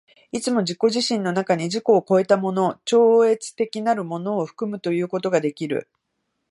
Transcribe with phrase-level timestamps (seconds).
[0.31, 5.87] いつも自己自身の中に自己を越えたもの、超越的なるものを含むということができる。